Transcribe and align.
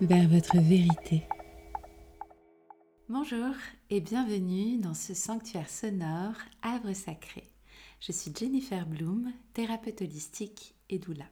Vers 0.00 0.28
votre 0.28 0.58
vérité. 0.58 1.24
Bonjour 3.08 3.52
et 3.90 4.00
bienvenue 4.00 4.78
dans 4.78 4.94
ce 4.94 5.12
sanctuaire 5.12 5.68
sonore 5.68 6.36
Havre 6.62 6.92
sacré. 6.92 7.42
Je 7.98 8.12
suis 8.12 8.32
Jennifer 8.32 8.86
Bloom, 8.86 9.32
thérapeute 9.52 10.02
holistique 10.02 10.76
et 10.88 11.00
doula. 11.00 11.24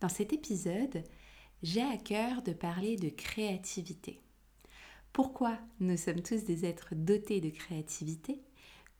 Dans 0.00 0.10
cet 0.10 0.34
épisode, 0.34 1.02
j'ai 1.62 1.80
à 1.80 1.96
cœur 1.96 2.42
de 2.42 2.52
parler 2.52 2.96
de 2.96 3.08
créativité. 3.08 4.20
Pourquoi 5.14 5.56
nous 5.78 5.96
sommes 5.96 6.22
tous 6.22 6.44
des 6.44 6.66
êtres 6.66 6.94
dotés 6.94 7.40
de 7.40 7.48
créativité? 7.48 8.42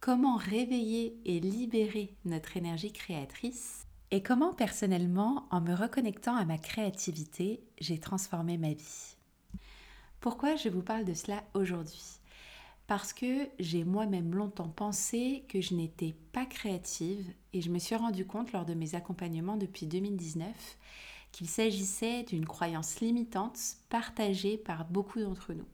Comment 0.01 0.37
réveiller 0.37 1.21
et 1.27 1.39
libérer 1.39 2.17
notre 2.25 2.57
énergie 2.57 2.95
créatrice? 2.95 3.87
Et 4.11 4.23
comment 4.23 4.53
personnellement, 4.53 5.47
en 5.51 5.61
me 5.61 5.75
reconnectant 5.75 6.35
à 6.35 6.45
ma 6.45 6.59
créativité, 6.59 7.63
j'ai 7.81 7.99
transformé 7.99 8.59
ma 8.59 8.73
vie? 8.73 9.17
Pourquoi 10.21 10.57
je 10.57 10.69
vous 10.69 10.83
parle 10.83 11.05
de 11.05 11.15
cela 11.15 11.45
aujourd'hui? 11.55 12.19
Parce 12.89 13.13
que 13.13 13.49
j'ai 13.61 13.85
moi-même 13.85 14.35
longtemps 14.35 14.69
pensé 14.69 15.45
que 15.49 15.61
je 15.61 15.75
n'étais 15.75 16.17
pas 16.33 16.45
créative 16.45 17.25
et 17.53 17.63
je 17.63 17.71
me 17.71 17.79
suis 17.79 17.95
rendu 17.95 18.27
compte 18.27 18.51
lors 18.53 18.65
de 18.65 18.75
mes 18.75 18.97
accompagnements 18.97 19.57
depuis 19.57 19.87
2019 19.87 20.53
qu'il 21.31 21.49
s'agissait 21.49 22.25
d'une 22.25 22.47
croyance 22.47 22.99
limitante 23.01 23.59
partagée 23.89 24.59
par 24.59 24.87
beaucoup 24.87 25.21
d'entre 25.21 25.53
nous. 25.53 25.69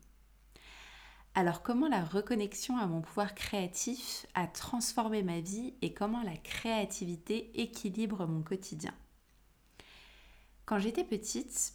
Alors 1.39 1.62
comment 1.62 1.87
la 1.87 2.03
reconnexion 2.03 2.79
à 2.79 2.87
mon 2.87 3.03
pouvoir 3.03 3.34
créatif 3.34 4.25
a 4.33 4.47
transformé 4.47 5.23
ma 5.23 5.41
vie 5.41 5.75
et 5.83 5.93
comment 5.93 6.23
la 6.23 6.34
créativité 6.39 7.51
équilibre 7.61 8.27
mon 8.27 8.41
quotidien? 8.41 8.95
Quand 10.65 10.78
j'étais 10.78 11.05
petite, 11.05 11.75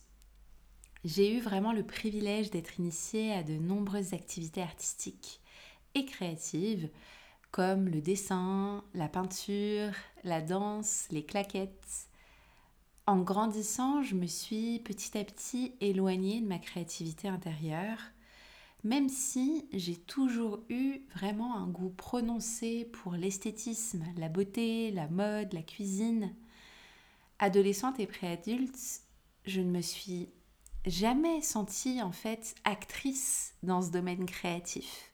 j'ai 1.06 1.38
eu 1.38 1.42
vraiment 1.42 1.73
le 1.73 1.86
privilège 1.86 2.50
d'être 2.50 2.80
initiée 2.80 3.34
à 3.34 3.44
de 3.44 3.53
nombreuses 3.53 4.16
activités 4.16 4.64
artistiques 4.64 5.42
et 5.94 6.06
créatives 6.06 6.90
comme 7.52 7.88
le 7.88 8.02
dessin, 8.02 8.84
la 8.96 9.09
peinture, 9.09 9.92
la 10.23 10.42
danse, 10.42 11.06
les 11.12 11.23
claquettes. 11.23 12.08
En 13.06 13.18
grandissant, 13.20 14.02
je 14.02 14.16
me 14.16 14.25
suis 14.25 14.80
petit 14.80 15.20
à 15.20 15.23
petit 15.23 15.75
éloignée 15.81 16.42
de 16.42 16.48
ma 16.48 16.58
créativité 16.58 17.28
intérieure 17.28 18.00
même 18.84 19.10
si 19.10 19.68
j'ai 19.74 19.96
toujours 19.96 20.60
eu 20.70 21.02
vraiment 21.16 21.56
un 21.56 21.68
goût 21.68 21.92
prononcé 21.92 22.86
pour 22.86 23.14
l'esthétisme, 23.14 24.04
la 24.18 24.30
beauté, 24.30 24.92
la 24.92 25.08
mode, 25.08 25.54
la 25.54 25.62
cuisine, 25.62 26.34
adolescente 27.40 28.00
et 28.00 28.08
préadulte, 28.08 29.02
je 29.46 29.62
ne 29.62 29.72
me 29.72 29.82
suis 29.82 30.30
jamais 30.86 31.42
sentie 31.42 32.02
en 32.02 32.12
fait 32.12 32.56
actrice 32.64 33.54
dans 33.64 33.82
ce 33.82 33.92
domaine 33.92 34.26
créatif. 34.26 35.12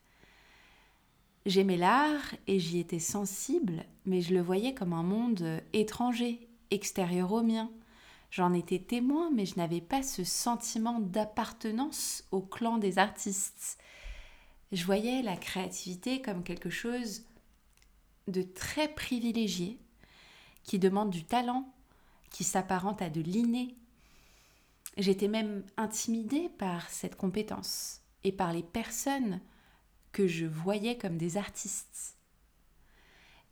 J'aimais 1.45 1.77
l'art 1.77 2.35
et 2.47 2.59
j'y 2.59 2.79
étais 2.79 2.99
sensible, 2.99 3.85
mais 4.05 4.21
je 4.21 4.33
le 4.33 4.41
voyais 4.41 4.73
comme 4.73 4.93
un 4.93 5.03
monde 5.03 5.61
étranger, 5.73 6.49
extérieur 6.71 7.31
au 7.31 7.41
mien. 7.41 7.69
J'en 8.29 8.53
étais 8.53 8.79
témoin, 8.79 9.31
mais 9.31 9.45
je 9.45 9.55
n'avais 9.55 9.81
pas 9.81 10.03
ce 10.03 10.23
sentiment 10.23 10.99
d'appartenance 10.99 12.25
au 12.31 12.41
clan 12.41 12.77
des 12.77 12.97
artistes. 12.99 13.77
Je 14.71 14.85
voyais 14.85 15.21
la 15.21 15.37
créativité 15.37 16.21
comme 16.21 16.43
quelque 16.43 16.69
chose 16.69 17.23
de 18.27 18.41
très 18.41 18.89
privilégié, 18.89 19.79
qui 20.63 20.79
demande 20.79 21.09
du 21.09 21.23
talent, 21.23 21.73
qui 22.29 22.43
s'apparente 22.43 23.01
à 23.01 23.09
de 23.09 23.21
l'inné. 23.21 23.75
J'étais 24.97 25.29
même 25.29 25.63
intimidée 25.77 26.49
par 26.57 26.89
cette 26.89 27.15
compétence 27.15 28.01
et 28.25 28.33
par 28.33 28.51
les 28.51 28.63
personnes 28.63 29.39
que 30.11 30.27
je 30.27 30.45
voyais 30.45 30.97
comme 30.97 31.17
des 31.17 31.37
artistes. 31.37 32.17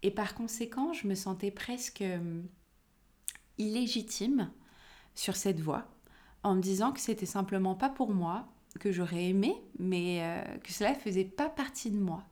Et 0.04 0.12
par 0.12 0.36
conséquent, 0.36 0.92
je 0.92 1.08
me 1.08 1.16
sentais 1.16 1.52
presque 1.52 2.02
euh, 2.02 2.42
illégitime 3.58 4.52
sur 5.16 5.36
cette 5.36 5.60
voie 5.60 5.88
en 6.44 6.56
me 6.56 6.62
disant 6.62 6.92
que 6.92 7.00
c'était 7.00 7.26
simplement 7.26 7.74
pas 7.74 7.90
pour 7.90 8.14
moi, 8.14 8.48
que 8.80 8.92
j'aurais 8.92 9.26
aimé, 9.26 9.56
mais 9.80 10.20
euh, 10.22 10.44
que 10.60 10.72
cela 10.72 10.94
faisait 10.94 11.26
pas 11.26 11.50
partie 11.50 11.90
de 11.90 11.98
moi. 11.98 12.24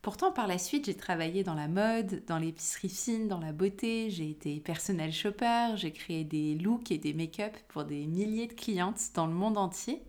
Pourtant, 0.00 0.32
par 0.32 0.46
la 0.46 0.58
suite, 0.58 0.86
j'ai 0.86 0.96
travaillé 0.96 1.44
dans 1.44 1.54
la 1.54 1.68
mode, 1.68 2.24
dans 2.26 2.38
l'épicerie 2.38 2.88
fine, 2.88 3.28
dans 3.28 3.40
la 3.40 3.52
beauté, 3.52 4.10
j'ai 4.10 4.30
été 4.30 4.60
personnel 4.60 5.12
shopper, 5.12 5.76
j'ai 5.76 5.92
créé 5.92 6.24
des 6.24 6.56
looks 6.56 6.90
et 6.90 6.98
des 6.98 7.12
make-up 7.12 7.56
pour 7.68 7.84
des 7.84 8.06
milliers 8.06 8.48
de 8.48 8.52
clientes 8.52 9.00
dans 9.14 9.26
le 9.26 9.34
monde 9.34 9.58
entier. 9.58 10.02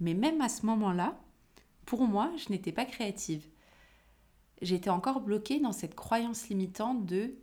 Mais 0.00 0.14
même 0.14 0.40
à 0.40 0.48
ce 0.48 0.66
moment-là, 0.66 1.16
pour 1.86 2.02
moi, 2.02 2.32
je 2.36 2.50
n'étais 2.50 2.72
pas 2.72 2.84
créative. 2.84 3.46
J'étais 4.62 4.90
encore 4.90 5.20
bloquée 5.20 5.60
dans 5.60 5.72
cette 5.72 5.94
croyance 5.94 6.48
limitante 6.48 7.06
de 7.06 7.34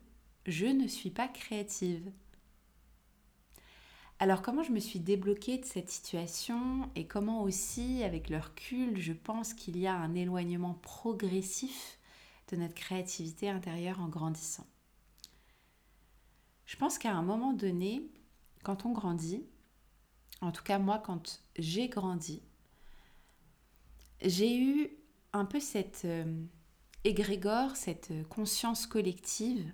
je 0.45 0.67
ne 0.67 0.87
suis 0.87 1.09
pas 1.09 1.27
créative. 1.27 2.11
Alors 4.19 4.41
comment 4.41 4.63
je 4.63 4.71
me 4.71 4.79
suis 4.79 4.99
débloquée 4.99 5.59
de 5.59 5.65
cette 5.65 5.91
situation 5.91 6.89
et 6.95 7.05
comment 7.05 7.43
aussi 7.43 8.01
avec 8.03 8.31
le 8.31 8.39
recul 8.39 8.99
je 8.99 9.13
pense 9.13 9.53
qu'il 9.53 9.77
y 9.77 9.85
a 9.85 9.95
un 9.95 10.15
éloignement 10.15 10.73
progressif 10.73 11.99
de 12.49 12.55
notre 12.55 12.73
créativité 12.73 13.47
intérieure 13.47 14.01
en 14.01 14.07
grandissant? 14.07 14.65
Je 16.65 16.75
pense 16.77 16.97
qu'à 16.97 17.13
un 17.13 17.21
moment 17.21 17.53
donné, 17.53 18.09
quand 18.63 18.87
on 18.87 18.91
grandit, 18.91 19.45
en 20.41 20.51
tout 20.51 20.63
cas 20.63 20.79
moi 20.79 20.97
quand 20.97 21.43
j'ai 21.59 21.87
grandi, 21.87 22.41
j'ai 24.23 24.57
eu 24.59 24.89
un 25.31 25.45
peu 25.45 25.59
cette 25.59 26.05
euh, 26.05 26.43
égrégore, 27.03 27.75
cette 27.75 28.11
conscience 28.29 28.87
collective 28.87 29.71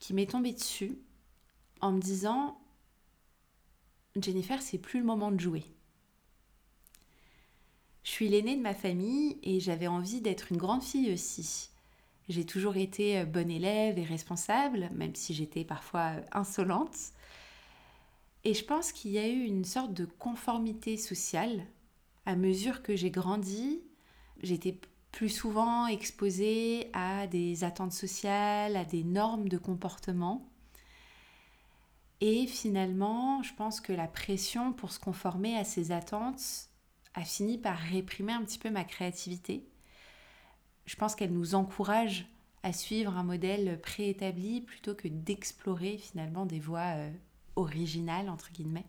qui 0.00 0.14
m'est 0.14 0.30
tombée 0.32 0.52
dessus 0.52 0.98
en 1.80 1.92
me 1.92 2.00
disant 2.00 2.59
Jennifer, 4.16 4.60
c'est 4.60 4.78
plus 4.78 5.00
le 5.00 5.06
moment 5.06 5.30
de 5.30 5.40
jouer. 5.40 5.64
Je 8.02 8.10
suis 8.10 8.28
l'aînée 8.28 8.56
de 8.56 8.62
ma 8.62 8.74
famille 8.74 9.38
et 9.42 9.60
j'avais 9.60 9.86
envie 9.86 10.20
d'être 10.20 10.50
une 10.50 10.58
grande 10.58 10.82
fille 10.82 11.12
aussi. 11.12 11.70
J'ai 12.28 12.46
toujours 12.46 12.76
été 12.76 13.18
euh, 13.18 13.24
bonne 13.24 13.50
élève 13.50 13.98
et 13.98 14.04
responsable, 14.04 14.88
même 14.94 15.14
si 15.14 15.34
j'étais 15.34 15.64
parfois 15.64 16.12
euh, 16.16 16.22
insolente. 16.32 16.96
Et 18.44 18.54
je 18.54 18.64
pense 18.64 18.92
qu'il 18.92 19.10
y 19.10 19.18
a 19.18 19.28
eu 19.28 19.44
une 19.44 19.64
sorte 19.64 19.92
de 19.92 20.06
conformité 20.06 20.96
sociale. 20.96 21.64
À 22.26 22.36
mesure 22.36 22.82
que 22.82 22.96
j'ai 22.96 23.10
grandi, 23.10 23.82
j'étais 24.42 24.78
plus 25.12 25.28
souvent 25.28 25.86
exposée 25.86 26.88
à 26.92 27.26
des 27.26 27.64
attentes 27.64 27.92
sociales, 27.92 28.76
à 28.76 28.84
des 28.84 29.04
normes 29.04 29.48
de 29.48 29.58
comportement. 29.58 30.49
Et 32.20 32.46
finalement, 32.46 33.42
je 33.42 33.54
pense 33.54 33.80
que 33.80 33.92
la 33.92 34.06
pression 34.06 34.72
pour 34.72 34.92
se 34.92 35.00
conformer 35.00 35.56
à 35.56 35.64
ces 35.64 35.90
attentes 35.90 36.68
a 37.14 37.24
fini 37.24 37.58
par 37.58 37.78
réprimer 37.78 38.32
un 38.32 38.44
petit 38.44 38.58
peu 38.58 38.70
ma 38.70 38.84
créativité. 38.84 39.66
Je 40.84 40.96
pense 40.96 41.14
qu'elle 41.14 41.32
nous 41.32 41.54
encourage 41.54 42.26
à 42.62 42.72
suivre 42.72 43.16
un 43.16 43.22
modèle 43.22 43.80
préétabli 43.80 44.60
plutôt 44.60 44.94
que 44.94 45.08
d'explorer 45.08 45.96
finalement 45.96 46.44
des 46.44 46.60
voies 46.60 46.94
euh, 46.96 47.10
originales, 47.56 48.28
entre 48.28 48.52
guillemets. 48.52 48.86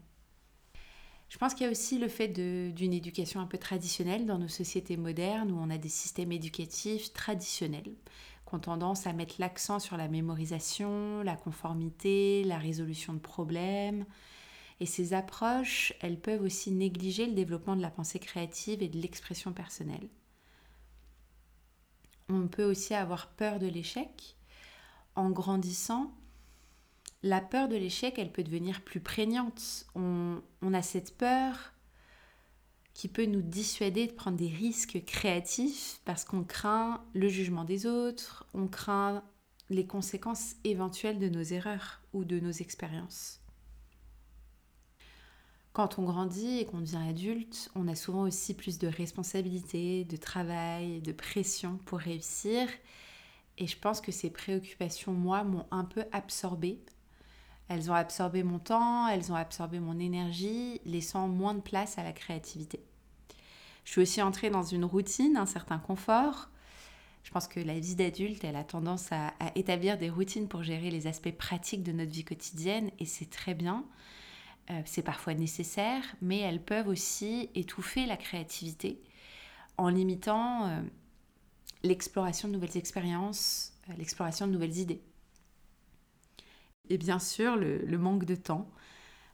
Je 1.30 1.38
pense 1.38 1.54
qu'il 1.54 1.64
y 1.66 1.68
a 1.70 1.72
aussi 1.72 1.98
le 1.98 2.10
fait 2.10 2.28
d'une 2.28 2.92
éducation 2.92 3.40
un 3.40 3.46
peu 3.46 3.58
traditionnelle 3.58 4.26
dans 4.26 4.38
nos 4.38 4.50
sociétés 4.50 4.98
modernes 4.98 5.52
où 5.52 5.58
on 5.58 5.70
a 5.70 5.78
des 5.78 5.88
systèmes 5.88 6.34
éducatifs 6.34 7.14
traditionnels 7.14 7.94
tendance 8.60 9.08
à 9.08 9.14
mettre 9.14 9.36
l'accent 9.40 9.80
sur 9.80 9.98
la 9.98 10.08
mémorisation, 10.08 11.24
la 11.24 11.36
conformité, 11.36 12.44
la 12.44 12.58
résolution 12.58 13.14
de 13.14 13.20
problèmes. 13.20 14.06
Et 14.80 14.86
ces 14.86 15.14
approches, 15.14 15.94
elles 16.02 16.20
peuvent 16.20 16.42
aussi 16.42 16.72
négliger 16.72 17.28
le 17.28 17.34
développement 17.34 17.76
de 17.76 17.82
la 17.82 17.92
pensée 17.92 18.20
créative 18.20 18.82
et 18.82 18.90
de 18.90 19.00
l'expression 19.00 19.54
personnelle. 19.54 20.10
On 22.30 22.48
peut 22.48 22.64
aussi 22.64 22.94
avoir 22.94 23.28
peur 23.28 23.60
de 23.60 23.68
l'échec. 23.68 24.36
En 25.16 25.30
grandissant, 25.30 26.12
la 27.24 27.42
peur 27.42 27.68
de 27.68 27.76
l'échec, 27.76 28.18
elle 28.18 28.32
peut 28.32 28.44
devenir 28.44 28.82
plus 28.82 29.02
prégnante. 29.02 29.86
On, 29.96 30.42
on 30.62 30.74
a 30.74 30.82
cette 30.82 31.18
peur 31.18 31.74
qui 32.94 33.08
peut 33.08 33.26
nous 33.26 33.42
dissuader 33.42 34.08
de 34.08 34.14
prendre 34.14 34.38
des 34.38 34.48
risques 34.48 35.04
créatifs 35.06 36.02
parce 36.06 36.26
qu'on 36.26 36.44
craint 36.44 37.04
le 37.14 37.30
jugement 37.30 37.64
des 37.64 37.86
autres, 37.86 38.46
on 38.54 38.68
craint 38.68 39.24
les 39.70 39.88
conséquences 39.88 40.56
éventuelles 40.64 41.20
de 41.20 41.30
nos 41.30 41.42
erreurs 41.42 42.02
ou 42.14 42.26
de 42.26 42.40
nos 42.40 42.52
expériences. 42.52 43.40
Quand 45.74 46.00
on 46.00 46.04
grandit 46.04 46.60
et 46.60 46.66
qu'on 46.66 46.82
devient 46.82 47.08
adulte, 47.08 47.72
on 47.76 47.88
a 47.88 47.96
souvent 47.96 48.24
aussi 48.24 48.54
plus 48.54 48.78
de 48.78 48.88
responsabilités, 48.88 50.04
de 50.04 50.18
travail, 50.18 51.00
de 51.02 51.14
pression 51.14 51.80
pour 51.86 52.00
réussir. 52.00 52.68
Et 53.58 53.68
je 53.68 53.78
pense 53.78 54.02
que 54.02 54.12
ces 54.12 54.30
préoccupations, 54.30 55.14
moi, 55.14 55.46
m'ont 55.46 55.66
un 55.72 55.86
peu 55.86 56.04
absorbée 56.12 56.84
Elles 57.68 57.90
ont 57.90 57.94
absorbé 57.96 58.44
mon 58.44 58.60
temps, 58.60 59.08
elles 59.08 59.32
ont 59.32 59.36
absorbé 59.36 59.80
mon 59.80 59.98
énergie, 60.00 60.82
laissant 60.86 61.28
moins 61.28 61.54
de 61.54 61.62
place 61.62 61.98
à 61.98 62.04
la 62.04 62.12
créativité. 62.12 62.84
Je 63.86 63.92
suis 63.92 64.02
aussi 64.02 64.22
entrée 64.22 64.50
dans 64.50 64.64
une 64.64 64.86
routine, 64.86 65.38
un 65.38 65.46
certain 65.46 65.80
confort. 65.80 66.50
Je 67.24 67.32
pense 67.32 67.48
que 67.48 67.60
la 67.60 67.80
vie 67.80 67.96
d'adulte, 67.96 68.44
elle 68.44 68.56
a 68.56 68.64
tendance 68.64 69.12
à, 69.12 69.34
établir 69.56 69.98
des 69.98 70.10
routines 70.10 70.48
pour 70.48 70.64
gérer 70.64 70.90
les 70.92 71.08
aspects 71.08 71.32
pratiques 71.32 71.84
de 71.84 71.92
notre 71.92 72.12
vie 72.12 72.24
quotidienne 72.24 72.92
et 73.00 73.06
c'est 73.06 73.30
très 73.30 73.54
bien. 73.54 73.86
Euh, 74.70 74.82
c'est 74.86 75.02
parfois 75.02 75.34
nécessaire, 75.34 76.04
mais 76.22 76.40
elles 76.40 76.62
peuvent 76.62 76.88
aussi 76.88 77.50
étouffer 77.56 78.06
la 78.06 78.18
créativité 78.18 79.02
en 79.78 79.90
limitant 79.90 80.68
euh, 80.68 80.82
l'exploration 81.84 82.48
de 82.48 82.54
nouvelles 82.54 82.78
expériences, 82.78 83.74
euh, 83.90 83.94
l'exploration 83.98 84.48
de 84.48 84.54
nouvelles 84.54 84.78
idées. 84.78 85.02
Et 86.92 86.98
bien 86.98 87.20
sûr, 87.20 87.56
le, 87.56 87.98
manque 87.98 88.26
de 88.26 88.36
temps. 88.36 88.70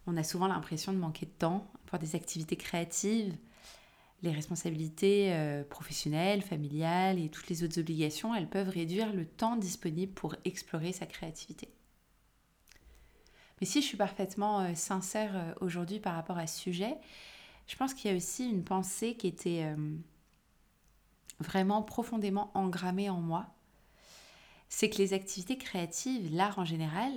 On 0.06 0.16
a 0.16 0.24
souvent 0.24 0.48
l'impression 0.48 0.94
de 0.94 1.00
manquer 1.00 1.26
de 1.26 1.32
temps 1.32 1.72
pour 1.88 1.98
des 1.98 2.16
activités 2.16 2.56
créatives. 2.56 3.36
Les 4.22 4.30
responsabilités 4.30 5.34
euh, 5.34 5.64
professionnelles, 5.64 6.44
familiales 6.44 7.18
et 7.18 7.30
toutes 7.30 7.50
les 7.50 7.64
autres 7.64 7.80
obligations, 7.80 8.36
elles 8.36 8.48
peuvent 8.48 8.70
réduire 8.70 9.12
le 9.12 9.26
temps 9.26 9.56
disponible 9.56 10.14
pour 10.14 10.36
explorer 10.46 10.94
sa 10.94 11.08
créativité. 11.08 11.68
Mais 13.60 13.66
si 13.66 13.82
je 13.82 13.88
suis 13.88 13.98
parfaitement 13.98 14.60
euh, 14.60 14.76
sincère 14.76 15.32
euh, 15.36 15.54
aujourd'hui 15.60 16.00
par 16.00 16.14
rapport 16.14 16.38
à 16.38 16.46
ce 16.46 16.60
sujet, 16.60 16.96
je 17.66 17.76
pense 17.76 17.96
qu'il 17.96 18.12
y 18.12 18.14
a 18.14 18.18
aussi 18.18 18.48
une 18.48 18.64
pensée 18.64 19.16
qui 19.16 19.26
était 19.26 19.76
vraiment 21.40 21.82
profondément 21.82 22.50
engrammée 22.54 23.10
en 23.10 23.20
moi. 23.20 23.48
C'est 24.70 24.90
que 24.90 25.00
les 25.00 25.14
activités 25.14 25.58
créatives, 25.58 26.34
l'art 26.34 26.60
en 26.60 26.64
général, 26.64 27.12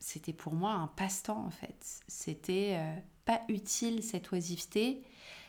c'était 0.00 0.32
pour 0.32 0.54
moi 0.54 0.72
un 0.72 0.86
passe-temps 0.88 1.44
en 1.44 1.50
fait. 1.50 2.00
C'était 2.06 2.76
euh, 2.76 2.94
pas 3.24 3.42
utile 3.48 4.02
cette 4.02 4.30
oisiveté, 4.32 5.02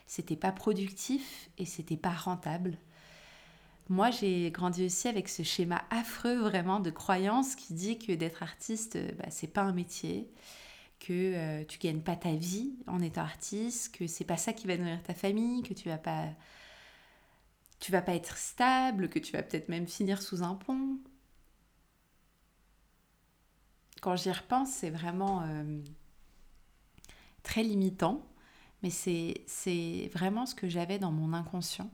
c'était 0.08 0.36
pas 0.36 0.52
productif 0.52 1.50
et 1.58 1.66
c'était 1.66 1.98
pas 1.98 2.14
rentable. 2.14 2.78
Moi, 3.90 4.12
j'ai 4.12 4.52
grandi 4.52 4.86
aussi 4.86 5.08
avec 5.08 5.30
ce 5.30 5.42
schéma 5.42 5.84
affreux 5.90 6.38
vraiment 6.40 6.80
de 6.80 6.92
croyance 6.92 7.56
qui 7.56 7.74
dit 7.74 7.98
que 7.98 8.14
d'être 8.14 8.44
artiste, 8.44 8.98
euh, 8.98 9.12
bah, 9.18 9.26
c'est 9.30 9.48
pas 9.48 9.62
un 9.62 9.74
métier, 9.74 10.30
que 11.00 11.14
euh, 11.14 11.64
tu 11.66 11.80
gagnes 11.80 12.02
pas 12.02 12.16
ta 12.16 12.34
vie 12.34 12.74
en 12.88 13.00
étant 13.02 13.22
artiste, 13.22 13.96
que 13.96 14.06
c'est 14.06 14.26
pas 14.26 14.38
ça 14.38 14.54
qui 14.54 14.68
va 14.68 14.78
nourrir 14.78 15.02
ta 15.02 15.14
famille, 15.14 15.64
que 15.64 15.74
tu 15.74 15.90
vas 15.90 15.98
pas 15.98 16.26
tu 17.80 17.94
vas 17.94 18.02
pas 18.02 18.14
être 18.14 18.38
stable, 18.38 19.08
que 19.10 19.20
tu 19.20 19.32
vas 19.32 19.42
peut-être 19.42 19.70
même 19.70 19.88
finir 19.88 20.22
sous 20.22 20.44
un 20.44 20.56
pont 20.56 20.98
quand 24.02 24.16
j'y 24.16 24.32
repense, 24.32 24.70
c'est 24.70 24.90
vraiment 24.90 25.44
euh, 25.44 25.82
très 27.44 27.64
limitant, 27.64 28.26
mais 28.84 28.90
c'est 28.90 30.10
vraiment 30.14 30.46
ce 30.46 30.56
que 30.56 30.70
j'avais 30.70 31.00
dans 31.00 31.12
mon 31.12 31.34
inconscient. 31.34 31.92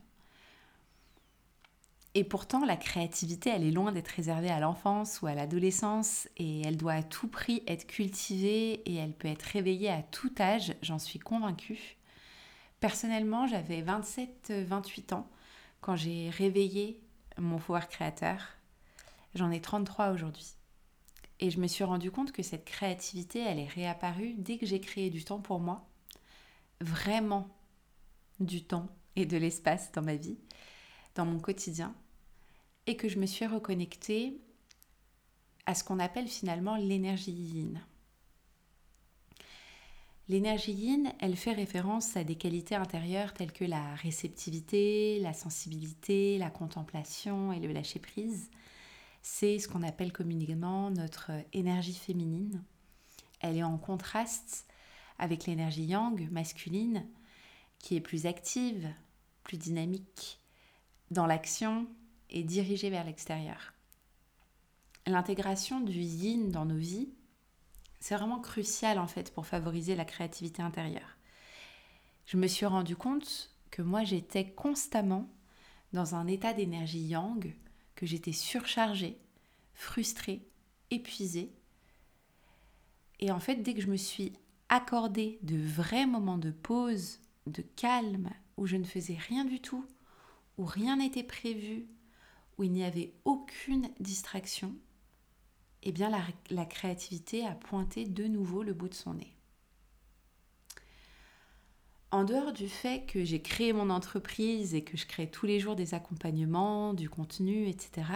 Et 2.14 2.24
pourtant, 2.24 2.64
la 2.64 2.76
créativité, 2.76 3.50
elle 3.50 3.64
est 3.64 3.70
loin 3.70 3.92
d'être 3.92 4.08
réservée 4.08 4.48
à 4.48 4.58
l'enfance 4.58 5.20
ou 5.20 5.26
à 5.26 5.34
l'adolescence, 5.34 6.28
et 6.38 6.62
elle 6.62 6.78
doit 6.78 6.94
à 6.94 7.02
tout 7.02 7.28
prix 7.28 7.62
être 7.66 7.86
cultivée, 7.86 8.80
et 8.90 8.94
elle 8.94 9.12
peut 9.12 9.28
être 9.28 9.42
réveillée 9.42 9.90
à 9.90 10.02
tout 10.02 10.32
âge, 10.40 10.74
j'en 10.80 10.98
suis 10.98 11.18
convaincue. 11.18 11.98
Personnellement, 12.80 13.46
j'avais 13.46 13.82
27-28 13.82 15.12
ans 15.12 15.28
quand 15.82 15.96
j'ai 15.96 16.30
réveillé 16.30 17.02
mon 17.36 17.58
pouvoir 17.58 17.88
créateur. 17.88 18.38
J'en 19.34 19.50
ai 19.50 19.60
33 19.60 20.10
aujourd'hui. 20.10 20.56
Et 21.40 21.50
je 21.50 21.60
me 21.60 21.66
suis 21.66 21.84
rendu 21.84 22.10
compte 22.10 22.32
que 22.32 22.42
cette 22.42 22.64
créativité, 22.64 23.40
elle 23.40 23.58
est 23.58 23.68
réapparue 23.68 24.34
dès 24.38 24.58
que 24.58 24.66
j'ai 24.66 24.80
créé 24.80 25.10
du 25.10 25.24
temps 25.24 25.40
pour 25.40 25.60
moi. 25.60 25.86
Vraiment 26.80 27.48
du 28.40 28.64
temps 28.64 28.88
et 29.16 29.26
de 29.26 29.36
l'espace 29.36 29.92
dans 29.92 30.02
ma 30.02 30.16
vie, 30.16 30.38
dans 31.14 31.26
mon 31.26 31.38
quotidien. 31.38 31.94
Et 32.86 32.96
que 32.96 33.08
je 33.08 33.18
me 33.18 33.26
suis 33.26 33.46
reconnectée 33.46 34.40
à 35.66 35.74
ce 35.74 35.84
qu'on 35.84 35.98
appelle 35.98 36.28
finalement 36.28 36.76
l'énergie 36.76 37.32
yin. 37.32 37.80
L'énergie 40.28 40.72
yin, 40.72 41.12
elle 41.20 41.36
fait 41.36 41.52
référence 41.52 42.16
à 42.16 42.24
des 42.24 42.34
qualités 42.34 42.74
intérieures 42.74 43.32
telles 43.32 43.52
que 43.52 43.64
la 43.64 43.94
réceptivité, 43.94 45.20
la 45.20 45.32
sensibilité, 45.32 46.38
la 46.38 46.50
contemplation 46.50 47.52
et 47.52 47.60
le 47.60 47.72
lâcher-prise 47.72 48.50
c'est 49.28 49.58
ce 49.58 49.66
qu'on 49.66 49.82
appelle 49.82 50.12
communément 50.12 50.88
notre 50.92 51.32
énergie 51.52 51.96
féminine. 51.96 52.62
Elle 53.40 53.56
est 53.56 53.64
en 53.64 53.76
contraste 53.76 54.68
avec 55.18 55.46
l'énergie 55.46 55.82
yang 55.82 56.30
masculine 56.30 57.04
qui 57.80 57.96
est 57.96 58.00
plus 58.00 58.26
active, 58.26 58.88
plus 59.42 59.56
dynamique 59.56 60.38
dans 61.10 61.26
l'action 61.26 61.88
et 62.30 62.44
dirigée 62.44 62.88
vers 62.88 63.04
l'extérieur. 63.04 63.74
L'intégration 65.06 65.80
du 65.80 65.98
yin 65.98 66.52
dans 66.52 66.64
nos 66.64 66.78
vies, 66.78 67.08
c'est 67.98 68.14
vraiment 68.14 68.38
crucial 68.38 68.96
en 68.96 69.08
fait 69.08 69.34
pour 69.34 69.44
favoriser 69.44 69.96
la 69.96 70.04
créativité 70.04 70.62
intérieure. 70.62 71.16
Je 72.26 72.36
me 72.36 72.46
suis 72.46 72.64
rendu 72.64 72.94
compte 72.94 73.50
que 73.72 73.82
moi 73.82 74.04
j'étais 74.04 74.52
constamment 74.52 75.28
dans 75.92 76.14
un 76.14 76.28
état 76.28 76.52
d'énergie 76.52 77.08
yang 77.08 77.52
que 77.96 78.06
j'étais 78.06 78.32
surchargée, 78.32 79.18
frustrée, 79.74 80.46
épuisée. 80.90 81.50
Et 83.18 83.32
en 83.32 83.40
fait, 83.40 83.56
dès 83.56 83.74
que 83.74 83.80
je 83.80 83.90
me 83.90 83.96
suis 83.96 84.32
accordé 84.68 85.38
de 85.42 85.56
vrais 85.56 86.06
moments 86.06 86.38
de 86.38 86.50
pause, 86.50 87.20
de 87.46 87.62
calme, 87.62 88.30
où 88.56 88.66
je 88.66 88.76
ne 88.76 88.84
faisais 88.84 89.16
rien 89.16 89.44
du 89.44 89.60
tout, 89.60 89.84
où 90.58 90.64
rien 90.64 90.96
n'était 90.96 91.22
prévu, 91.22 91.86
où 92.58 92.64
il 92.64 92.72
n'y 92.72 92.84
avait 92.84 93.12
aucune 93.24 93.90
distraction, 94.00 94.74
eh 95.82 95.92
bien 95.92 96.10
la, 96.10 96.22
la, 96.50 96.64
créativité 96.64 97.46
a 97.46 97.54
pointé 97.54 98.06
de 98.06 98.24
nouveau 98.24 98.62
le 98.62 98.72
bout 98.72 98.88
de 98.88 98.94
son 98.94 99.14
nez. 99.14 99.35
En 102.12 102.24
dehors 102.24 102.52
du 102.52 102.68
fait 102.68 103.04
que 103.06 103.24
j'ai 103.24 103.42
créé 103.42 103.72
mon 103.72 103.90
entreprise 103.90 104.74
et 104.74 104.84
que 104.84 104.96
je 104.96 105.06
crée 105.06 105.28
tous 105.28 105.46
les 105.46 105.58
jours 105.58 105.74
des 105.74 105.94
accompagnements, 105.94 106.94
du 106.94 107.10
contenu, 107.10 107.68
etc., 107.68 108.06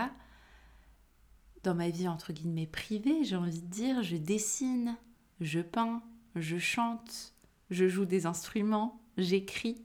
dans 1.63 1.75
ma 1.75 1.91
vie 1.91 2.09
entre 2.09 2.33
guillemets 2.33 2.67
privée, 2.67 3.25
j'ai 3.25 3.37
envie 3.37 3.61
de 3.61 3.67
dire, 3.67 4.03
je 4.03 4.17
dessine, 4.17 4.97
je 5.41 5.61
peins, 5.61 6.03
je 6.37 6.57
chante, 6.59 7.35
je 7.71 7.89
joue 7.89 8.07
des 8.07 8.27
instruments, 8.27 9.01
j'écris. 9.19 9.83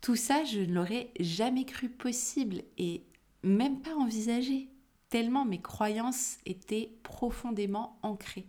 Tout 0.00 0.16
ça, 0.16 0.44
je 0.44 0.60
ne 0.60 0.74
l'aurais 0.74 1.12
jamais 1.20 1.64
cru 1.64 1.88
possible 1.88 2.62
et 2.78 3.04
même 3.44 3.80
pas 3.80 3.94
envisagé, 3.94 4.68
tellement 5.10 5.44
mes 5.44 5.60
croyances 5.60 6.38
étaient 6.46 6.90
profondément 7.02 7.98
ancrées. 8.02 8.48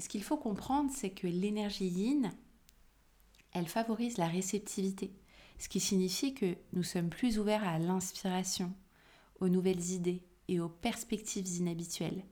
Ce 0.00 0.08
qu'il 0.08 0.22
faut 0.24 0.36
comprendre, 0.36 0.90
c'est 0.92 1.10
que 1.10 1.26
l'énergie 1.26 1.86
yin, 1.86 2.32
elle 3.52 3.68
favorise 3.68 4.18
la 4.18 4.26
réceptivité 4.26 5.12
ce 5.60 5.68
qui 5.68 5.78
signifie 5.78 6.32
que 6.32 6.56
nous 6.72 6.82
sommes 6.82 7.10
plus 7.10 7.38
ouverts 7.38 7.68
à 7.68 7.78
l'inspiration, 7.78 8.72
aux 9.40 9.48
nouvelles 9.50 9.90
idées 9.90 10.22
et 10.48 10.58
aux 10.58 10.70
perspectives 10.70 11.46
inhabituelles. 11.46 12.24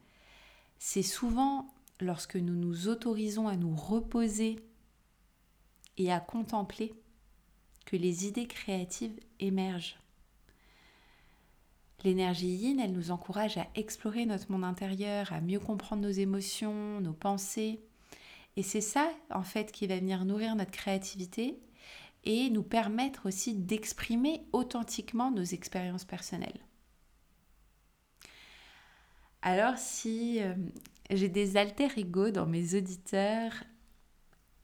C'est 0.79 1.03
souvent 1.03 1.71
lorsque 2.01 2.37
nous 2.37 2.55
nous 2.55 2.89
autorisons 2.89 3.47
à 3.47 3.57
nous 3.57 3.77
reposer 3.77 4.57
et 5.99 6.11
à 6.11 6.21
contempler 6.21 6.95
que 7.85 7.97
les 7.97 8.27
idées 8.27 8.47
créatives 8.47 9.21
émergent. 9.41 9.99
L'énergie 12.05 12.55
yin, 12.55 12.79
elle 12.79 12.93
nous 12.93 13.11
encourage 13.11 13.57
à 13.59 13.67
explorer 13.75 14.25
notre 14.25 14.53
monde 14.53 14.65
intérieur, 14.65 15.33
à 15.33 15.41
mieux 15.41 15.59
comprendre 15.59 16.03
nos 16.03 16.11
émotions, 16.11 17.01
nos 17.01 17.13
pensées. 17.13 17.81
Et 18.57 18.63
c'est 18.63 18.81
ça, 18.81 19.11
en 19.31 19.43
fait, 19.43 19.73
qui 19.73 19.87
va 19.87 19.97
venir 19.97 20.25
nourrir 20.25 20.55
notre 20.55 20.71
créativité 20.71 21.59
et 22.25 22.51
nous 22.51 22.63
permettre 22.63 23.27
aussi 23.27 23.55
d'exprimer 23.55 24.43
authentiquement 24.53 25.31
nos 25.31 25.45
expériences 25.45 26.05
personnelles. 26.05 26.61
Alors 29.43 29.79
si 29.79 30.43
euh, 30.43 30.55
j'ai 31.11 31.29
des 31.29 31.57
alter 31.57 31.89
ego 31.97 32.31
dans 32.31 32.47
mes 32.47 32.75
auditeurs 32.75 33.53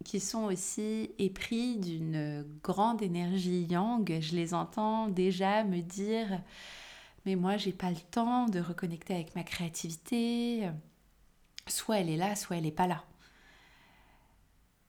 qui 0.05 0.21
sont 0.21 0.45
aussi 0.45 1.13
épris 1.19 1.77
d'une 1.77 2.45
grande 2.63 3.01
énergie 3.01 3.67
yang, 3.71 4.05
je 4.21 4.35
les 4.35 4.53
entends 4.53 5.09
déjà 5.09 5.65
me 5.65 5.81
dire 5.81 6.41
mais 7.25 7.37
moi 7.37 7.57
j'ai 7.57 7.73
pas 7.73 7.91
le 7.91 8.01
temps 8.11 8.47
de 8.47 8.61
reconnecter 8.61 9.15
avec 9.15 9.35
ma 9.35 9.43
créativité, 9.43 10.69
soit 11.67 11.99
elle 11.99 12.11
est 12.11 12.17
là, 12.17 12.37
soit 12.37 12.57
elle 12.57 12.65
n'est 12.65 12.73
pas 12.73 12.87
là. 12.87 13.05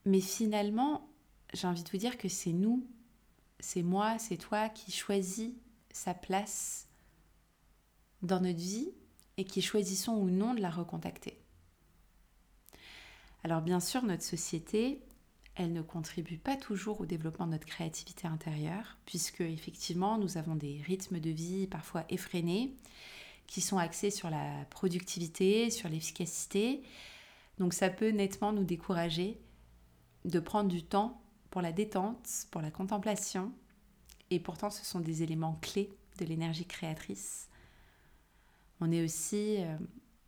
Mais 0.04 0.20
finalement, 0.20 1.08
j'ai 1.52 1.66
envie 1.66 1.82
de 1.82 1.90
vous 1.90 1.98
dire 1.98 2.18
que 2.18 2.28
c'est 2.28 2.52
nous, 2.52 2.86
c'est 3.58 3.82
moi, 3.82 4.18
c'est 4.18 4.36
toi 4.36 4.68
qui 4.68 4.92
choisis 4.92 5.52
sa 5.90 6.14
place 6.14 6.88
dans 8.22 8.40
notre 8.40 8.58
vie 8.58 8.90
et 9.36 9.44
qui 9.44 9.62
choisissons 9.62 10.14
ou 10.14 10.30
non 10.30 10.54
de 10.54 10.60
la 10.60 10.70
recontacter. 10.70 11.38
Alors 13.44 13.62
bien 13.62 13.80
sûr, 13.80 14.02
notre 14.02 14.22
société, 14.22 15.00
elle 15.56 15.72
ne 15.72 15.82
contribue 15.82 16.36
pas 16.36 16.56
toujours 16.56 17.00
au 17.00 17.06
développement 17.06 17.46
de 17.46 17.52
notre 17.52 17.66
créativité 17.66 18.28
intérieure, 18.28 18.98
puisque 19.06 19.40
effectivement, 19.40 20.18
nous 20.18 20.36
avons 20.36 20.54
des 20.54 20.82
rythmes 20.86 21.18
de 21.18 21.30
vie 21.30 21.66
parfois 21.66 22.04
effrénés, 22.10 22.74
qui 23.46 23.60
sont 23.60 23.78
axés 23.78 24.10
sur 24.10 24.28
la 24.28 24.64
productivité, 24.70 25.70
sur 25.70 25.88
l'efficacité. 25.88 26.82
Donc 27.58 27.72
ça 27.72 27.88
peut 27.88 28.10
nettement 28.10 28.52
nous 28.52 28.64
décourager 28.64 29.40
de 30.24 30.40
prendre 30.40 30.68
du 30.68 30.82
temps 30.82 31.22
pour 31.50 31.62
la 31.62 31.72
détente, 31.72 32.28
pour 32.50 32.60
la 32.60 32.70
contemplation. 32.70 33.52
Et 34.30 34.40
pourtant, 34.40 34.70
ce 34.70 34.84
sont 34.84 35.00
des 35.00 35.22
éléments 35.22 35.58
clés 35.62 35.90
de 36.18 36.24
l'énergie 36.24 36.66
créatrice. 36.66 37.48
On 38.80 38.90
est 38.90 39.02
aussi 39.02 39.56
euh, 39.58 39.76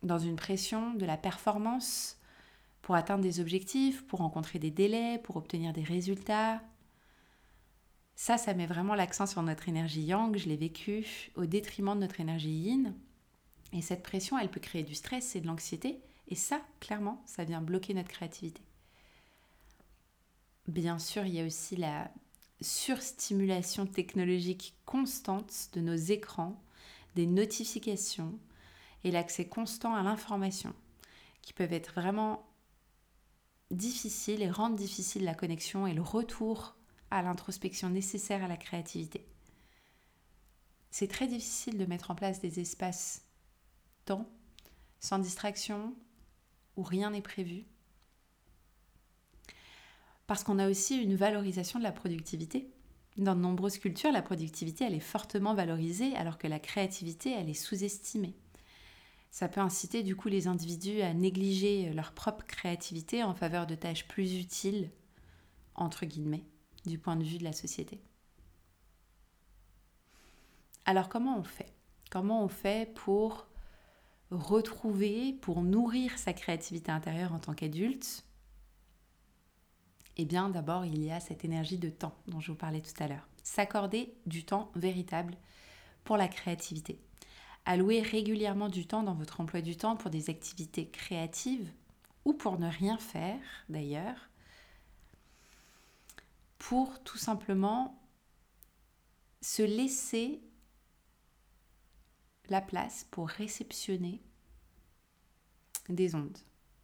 dans 0.01 0.17
une 0.17 0.37
pression 0.37 0.93
de 0.93 1.05
la 1.05 1.17
performance 1.17 2.18
pour 2.89 2.95
atteindre 2.95 3.21
des 3.21 3.39
objectifs, 3.39 4.03
pour 4.07 4.17
rencontrer 4.17 4.57
des 4.57 4.71
délais, 4.71 5.19
pour 5.19 5.35
obtenir 5.35 5.73
des 5.73 5.83
résultats. 5.83 6.59
Ça, 8.15 8.39
ça 8.39 8.55
met 8.55 8.65
vraiment 8.65 8.95
l'accent 8.95 9.27
sur 9.27 9.43
notre 9.43 9.69
énergie 9.69 10.01
yang, 10.01 10.35
je 10.35 10.49
l'ai 10.49 10.57
vécu, 10.57 11.05
au 11.35 11.45
détriment 11.45 11.93
de 11.93 11.99
notre 11.99 12.19
énergie 12.19 12.49
yin. 12.49 12.95
Et 13.73 13.83
cette 13.83 14.01
pression, 14.01 14.39
elle 14.39 14.49
peut 14.49 14.59
créer 14.59 14.81
du 14.81 14.95
stress 14.95 15.35
et 15.35 15.39
de 15.39 15.45
l'anxiété. 15.45 16.01
Et 16.29 16.33
ça, 16.33 16.61
clairement, 16.79 17.21
ça 17.27 17.43
vient 17.43 17.61
bloquer 17.61 17.93
notre 17.93 18.09
créativité. 18.09 18.63
Bien 20.67 20.97
sûr, 20.97 21.27
il 21.27 21.35
y 21.35 21.41
a 21.41 21.45
aussi 21.45 21.75
la 21.75 22.09
surstimulation 22.59 23.85
technologique 23.85 24.73
constante 24.87 25.69
de 25.73 25.81
nos 25.81 25.95
écrans, 25.95 26.59
des 27.13 27.27
notifications 27.27 28.39
et 29.03 29.11
l'accès 29.11 29.45
constant 29.45 29.93
à 29.93 30.01
l'information, 30.01 30.73
qui 31.43 31.53
peuvent 31.53 31.73
être 31.73 31.93
vraiment 31.93 32.48
difficiles 33.71 34.41
et 34.41 34.49
rendre 34.49 34.75
difficile 34.75 35.23
la 35.23 35.35
connexion 35.35 35.85
et 35.87 35.93
le 35.93 36.01
retour 36.01 36.75
à 37.11 37.21
l'introspection 37.21 37.89
nécessaire 37.89 38.43
à 38.43 38.47
la 38.47 38.57
créativité. 38.57 39.25
C'est 40.91 41.07
très 41.07 41.27
difficile 41.27 41.77
de 41.77 41.85
mettre 41.85 42.11
en 42.11 42.15
place 42.15 42.41
des 42.41 42.59
espaces 42.59 43.25
temps, 44.05 44.29
sans 44.99 45.19
distraction, 45.19 45.95
où 46.75 46.83
rien 46.83 47.11
n'est 47.11 47.21
prévu. 47.21 47.65
Parce 50.25 50.43
qu'on 50.43 50.59
a 50.59 50.69
aussi 50.69 50.97
une 50.97 51.15
valorisation 51.15 51.79
de 51.79 51.83
la 51.83 51.91
productivité. 51.91 52.71
Dans 53.17 53.35
de 53.35 53.41
nombreuses 53.41 53.77
cultures, 53.77 54.11
la 54.11 54.21
productivité, 54.21 54.85
elle 54.85 54.95
est 54.95 54.99
fortement 54.99 55.53
valorisée, 55.53 56.15
alors 56.15 56.37
que 56.37 56.47
la 56.47 56.59
créativité, 56.59 57.31
elle 57.31 57.49
est 57.49 57.53
sous-estimée. 57.53 58.35
Ça 59.31 59.47
peut 59.47 59.61
inciter 59.61 60.03
du 60.03 60.15
coup 60.15 60.27
les 60.27 60.47
individus 60.47 61.01
à 61.01 61.13
négliger 61.13 61.93
leur 61.93 62.13
propre 62.13 62.45
créativité 62.45 63.23
en 63.23 63.33
faveur 63.35 63.67
de 63.67 63.75
tâches 63.75 64.07
plus 64.07 64.39
utiles, 64.39 64.91
entre 65.75 66.05
guillemets, 66.05 66.45
du 66.85 66.97
point 66.97 67.15
de 67.15 67.23
vue 67.23 67.37
de 67.37 67.43
la 67.43 67.53
société. 67.53 68.01
Alors 70.85 71.09
comment 71.09 71.37
on 71.37 71.43
fait? 71.43 71.73
Comment 72.09 72.43
on 72.43 72.47
fait 72.47 72.91
pour 72.95 73.47
retrouver, 74.31 75.33
pour 75.33 75.61
nourrir 75.61 76.17
sa 76.17 76.33
créativité 76.33 76.91
intérieure 76.91 77.33
en 77.33 77.39
tant 77.39 77.53
qu'adulte? 77.53 78.25
Eh 80.17 80.25
bien 80.25 80.49
d'abord 80.49 80.85
il 80.85 81.03
y 81.03 81.11
a 81.11 81.19
cette 81.19 81.45
énergie 81.45 81.77
de 81.77 81.89
temps 81.89 82.15
dont 82.27 82.39
je 82.39 82.51
vous 82.51 82.57
parlais 82.57 82.81
tout 82.81 83.03
à 83.03 83.07
l'heure. 83.07 83.27
S'accorder 83.43 84.13
du 84.25 84.43
temps 84.43 84.71
véritable 84.75 85.37
pour 86.03 86.17
la 86.17 86.27
créativité. 86.27 86.99
Allouer 87.65 88.01
régulièrement 88.01 88.69
du 88.69 88.85
temps 88.87 89.03
dans 89.03 89.13
votre 89.13 89.41
emploi 89.41 89.61
du 89.61 89.77
temps 89.77 89.95
pour 89.95 90.09
des 90.09 90.29
activités 90.29 90.89
créatives 90.89 91.71
ou 92.25 92.33
pour 92.33 92.59
ne 92.59 92.69
rien 92.69 92.97
faire 92.97 93.39
d'ailleurs, 93.69 94.29
pour 96.57 97.01
tout 97.03 97.17
simplement 97.17 97.99
se 99.41 99.61
laisser 99.61 100.41
la 102.49 102.61
place 102.61 103.05
pour 103.11 103.29
réceptionner 103.29 104.21
des 105.87 106.15
ondes, 106.15 106.37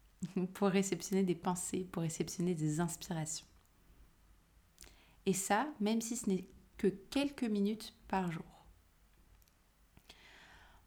pour 0.54 0.68
réceptionner 0.68 1.22
des 1.22 1.34
pensées, 1.34 1.86
pour 1.92 2.02
réceptionner 2.02 2.54
des 2.54 2.80
inspirations. 2.80 3.46
Et 5.26 5.32
ça, 5.32 5.68
même 5.80 6.00
si 6.00 6.16
ce 6.16 6.30
n'est 6.30 6.48
que 6.76 6.86
quelques 6.86 7.44
minutes 7.44 7.94
par 8.08 8.30
jour. 8.30 8.55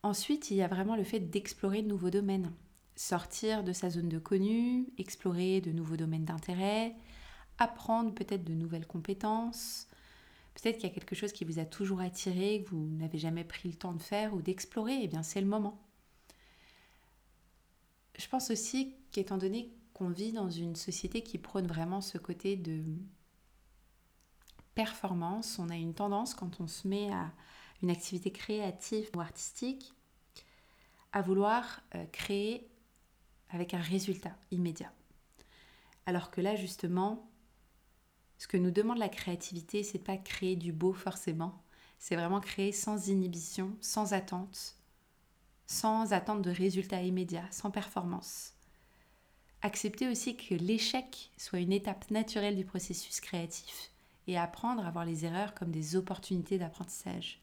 Ensuite, 0.04 0.50
il 0.52 0.58
y 0.58 0.62
a 0.62 0.68
vraiment 0.68 0.96
le 0.96 1.04
fait 1.04 1.20
d'explorer 1.20 1.82
de 1.82 1.88
nouveaux 1.88 2.10
domaines, 2.10 2.54
sortir 2.96 3.64
de 3.64 3.74
sa 3.74 3.90
zone 3.90 4.10
de 4.10 4.20
connu, 4.20 4.88
explorer 4.98 5.62
de 5.62 5.72
nouveaux 5.72 5.98
domaines 5.98 6.26
d'intérêt, 6.26 6.96
apprendre 7.58 8.14
peut-être 8.14 8.46
de 8.46 8.54
nouvelles 8.54 8.88
compétences. 8.88 9.88
Peut-être 10.56 10.78
qu'il 10.78 10.88
y 10.88 10.92
a 10.92 10.96
quelque 10.96 11.16
chose 11.16 11.34
qui 11.34 11.46
vous 11.46 11.60
a 11.60 11.66
toujours 11.66 12.00
attiré, 12.00 12.64
que 12.64 12.70
vous 12.70 12.88
n'avez 12.98 13.18
jamais 13.18 13.44
pris 13.44 13.70
le 13.70 13.76
temps 13.76 13.94
de 13.94 14.02
faire 14.02 14.34
ou 14.34 14.42
d'explorer, 14.42 14.96
et 14.96 15.04
eh 15.04 15.08
bien 15.08 15.24
c'est 15.24 15.42
le 15.42 15.48
moment. 15.48 15.82
Je 18.18 18.28
pense 18.28 18.52
aussi 18.52 18.96
qu'étant 19.12 19.38
donné 19.38 19.74
qu'on 19.94 20.10
vit 20.10 20.32
dans 20.32 20.50
une 20.50 20.76
société 20.76 21.24
qui 21.24 21.38
prône 21.38 21.68
vraiment 21.68 22.02
ce 22.02 22.18
côté 22.18 22.56
de 22.56 22.84
performance, 24.76 25.60
on 25.60 25.70
a 25.70 25.76
une 25.76 25.94
tendance 25.94 26.34
quand 26.34 26.62
on 26.62 26.68
se 26.68 26.88
met 26.88 27.12
à 27.12 27.32
une 27.82 27.90
activité 27.90 28.32
créative 28.32 29.10
ou 29.16 29.22
artistique, 29.22 29.94
à 31.12 31.22
vouloir 31.22 31.82
euh, 31.96 32.06
créer 32.12 32.70
avec 33.50 33.74
un 33.74 33.80
résultat 33.80 34.36
immédiat. 34.52 34.94
Alors 36.06 36.32
que 36.32 36.42
là, 36.42 36.56
justement, 36.56 37.30
ce 38.38 38.48
que 38.48 38.58
nous 38.58 38.72
demande 38.72 38.98
la 38.98 39.10
créativité, 39.10 39.84
c'est 39.84 40.00
pas 40.00 40.18
créer 40.18 40.56
du 40.56 40.72
beau 40.72 40.94
forcément, 40.94 41.62
c'est 41.98 42.16
vraiment 42.16 42.40
créer 42.40 42.72
sans 42.72 43.10
inhibition, 43.10 43.76
sans 43.82 44.14
attente, 44.14 44.78
sans 45.68 46.14
attente 46.14 46.42
de 46.42 46.50
résultats 46.50 47.04
immédiats, 47.04 47.48
sans 47.52 47.72
performance. 47.72 48.54
Accepter 49.62 50.08
aussi 50.08 50.38
que 50.38 50.56
l'échec 50.56 51.32
soit 51.38 51.60
une 51.60 51.74
étape 51.74 52.10
naturelle 52.12 52.56
du 52.56 52.64
processus 52.64 53.20
créatif 53.20 53.92
et 54.28 54.38
apprendre 54.38 54.86
à 54.86 54.92
voir 54.92 55.06
les 55.06 55.26
erreurs 55.26 55.54
comme 55.54 55.72
des 55.72 55.98
opportunités 55.98 56.58
d'apprentissage. 56.58 57.42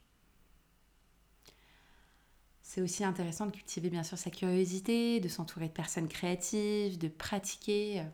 C'est 2.68 2.82
aussi 2.82 3.04
intéressant 3.04 3.46
de 3.46 3.52
cultiver 3.52 3.90
bien 3.90 4.02
sûr 4.02 4.18
sa 4.18 4.28
curiosité, 4.28 5.20
de 5.20 5.28
s'entourer 5.28 5.68
de 5.68 5.72
personnes 5.72 6.08
créatives, 6.08 6.98
de 6.98 7.06
pratiquer 7.06 8.00
euh, 8.00 8.04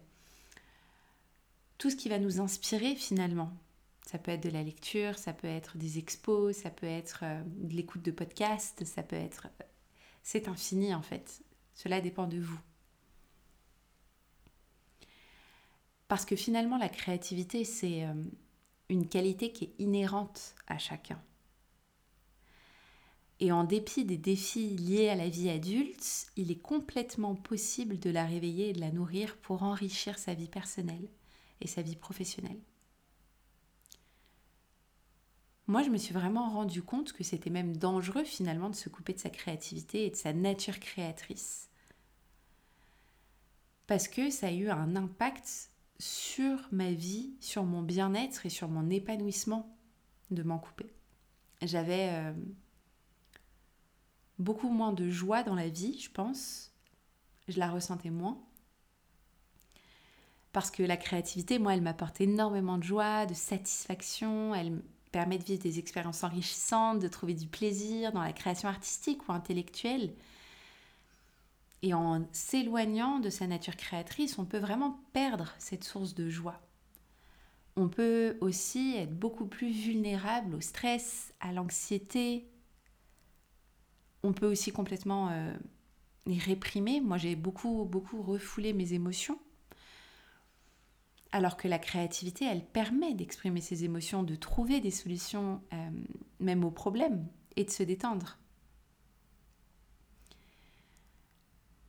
tout 1.79 1.89
ce 1.89 1.97
qui 1.97 2.11
va 2.11 2.19
nous 2.19 2.39
inspirer 2.39 2.95
finalement. 2.95 3.51
Ça 4.05 4.19
peut 4.19 4.31
être 4.31 4.43
de 4.43 4.51
la 4.51 4.63
lecture, 4.63 5.19
ça 5.19 5.33
peut 5.33 5.49
être 5.49 5.79
des 5.79 5.97
expos, 5.97 6.55
ça 6.55 6.69
peut 6.69 6.87
être 6.87 7.21
euh, 7.23 7.43
de 7.47 7.73
l'écoute 7.75 8.03
de 8.03 8.11
podcasts, 8.11 8.85
ça 8.85 9.03
peut 9.03 9.17
être... 9.17 9.49
Euh, 9.63 9.65
c'est 10.23 10.49
infini 10.49 10.95
en 10.95 11.03
fait. 11.03 11.41
Cela 11.75 12.03
dépend 12.03 12.27
de 12.27 12.39
vous. 12.39 12.61
Parce 16.09 16.27
que 16.27 16.37
finalement, 16.37 16.77
la 16.77 16.91
créativité, 16.91 17.65
c'est 17.65 18.07
une 18.91 19.09
qualité 19.09 19.51
qui 19.51 19.65
est 19.65 19.75
inhérente 19.79 20.55
à 20.67 20.77
chacun. 20.77 21.19
Et 23.43 23.51
en 23.51 23.65
dépit 23.65 24.05
des 24.05 24.19
défis 24.19 24.69
liés 24.69 25.09
à 25.09 25.17
la 25.17 25.29
vie 25.29 25.51
adulte, 25.51 26.29
il 26.37 26.53
est 26.53 26.63
complètement 26.63 27.35
possible 27.35 27.99
de 27.99 28.09
la 28.09 28.25
réveiller 28.25 28.69
et 28.69 28.73
de 28.73 28.79
la 28.79 28.93
nourrir 28.93 29.37
pour 29.39 29.65
enrichir 29.65 30.17
sa 30.17 30.33
vie 30.33 30.47
personnelle 30.47 31.09
et 31.61 31.67
sa 31.67 31.83
vie 31.83 31.97
professionnelle. 31.97 32.61
Moi, 35.67 35.83
je 35.83 35.91
me 35.91 35.97
suis 35.97 36.15
vraiment 36.15 36.51
rendu 36.51 36.85
compte 36.85 37.13
que 37.13 37.25
c'était 37.25 37.51
même 37.51 37.77
dangereux 37.77 38.23
finalement 38.23 38.71
de 38.71 38.77
se 38.77 38.89
couper 38.89 39.13
de 39.13 39.19
sa 39.19 39.29
créativité 39.29 40.07
et 40.07 40.11
de 40.11 40.17
sa 40.17 40.33
nature 40.33 40.79
créatrice. 40.79 41.69
Parce 43.89 44.07
que 44.07 44.31
ça 44.31 44.47
a 44.47 44.53
eu 44.53 44.69
un 44.69 44.95
impact 44.95 45.69
sur 45.99 46.69
ma 46.71 46.93
vie, 46.93 47.35
sur 47.41 47.65
mon 47.65 47.83
bien-être 47.83 48.47
et 48.47 48.51
sur 48.51 48.69
mon 48.69 48.89
épanouissement 48.89 49.77
de 50.31 50.45
m'en 50.45 50.61
couper. 50.61 50.93
J'avais 51.61 52.09
euh, 52.13 52.33
beaucoup 54.43 54.69
moins 54.69 54.93
de 54.93 55.09
joie 55.09 55.43
dans 55.43 55.55
la 55.55 55.69
vie, 55.69 55.99
je 55.99 56.11
pense. 56.11 56.73
Je 57.49 57.59
la 57.59 57.71
ressentais 57.71 58.11
moins. 58.11 58.39
Parce 60.53 60.71
que 60.71 60.83
la 60.83 60.97
créativité, 60.97 61.59
moi, 61.59 61.75
elle 61.75 61.81
m'apporte 61.81 62.21
énormément 62.21 62.77
de 62.77 62.83
joie, 62.83 63.25
de 63.27 63.35
satisfaction, 63.35 64.55
elle 64.55 64.73
me 64.73 64.83
permet 65.11 65.39
de 65.39 65.45
vivre 65.45 65.63
des 65.63 65.79
expériences 65.79 66.25
enrichissantes, 66.25 66.99
de 66.99 67.09
trouver 67.09 67.35
du 67.35 67.47
plaisir 67.47 68.13
dans 68.13 68.23
la 68.23 68.33
création 68.33 68.69
artistique 68.69 69.29
ou 69.29 69.33
intellectuelle. 69.33 70.13
Et 71.83 71.95
en 71.95 72.27
s'éloignant 72.33 73.19
de 73.19 73.31
sa 73.31 73.47
nature 73.47 73.77
créatrice, 73.77 74.39
on 74.39 74.45
peut 74.45 74.59
vraiment 74.59 75.01
perdre 75.13 75.53
cette 75.59 75.85
source 75.85 76.15
de 76.15 76.29
joie. 76.29 76.61
On 77.77 77.89
peut 77.89 78.37
aussi 78.41 78.95
être 78.97 79.19
beaucoup 79.19 79.47
plus 79.47 79.71
vulnérable 79.71 80.55
au 80.55 80.61
stress, 80.61 81.33
à 81.41 81.53
l'anxiété, 81.53 82.47
on 84.23 84.33
peut 84.33 84.47
aussi 84.47 84.73
complètement 84.73 85.31
euh, 85.31 85.53
les 86.27 86.39
réprimer. 86.39 87.01
Moi, 87.01 87.19
j'ai 87.19 87.37
beaucoup, 87.37 87.85
beaucoup 87.85 88.23
refoulé 88.23 88.73
mes 88.73 88.93
émotions. 88.93 89.39
Alors 91.33 91.57
que 91.57 91.67
la 91.67 91.79
créativité, 91.79 92.45
elle 92.45 92.65
permet 92.65 93.15
d'exprimer 93.15 93.61
ses 93.61 93.85
émotions, 93.85 94.23
de 94.23 94.35
trouver 94.35 94.81
des 94.81 94.91
solutions 94.91 95.63
euh, 95.73 95.91
même 96.41 96.65
aux 96.65 96.71
problèmes 96.71 97.27
et 97.57 97.65
de 97.65 97.71
se 97.71 97.83
détendre. 97.83 98.39